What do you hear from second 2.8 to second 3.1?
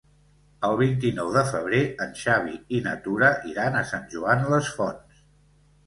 na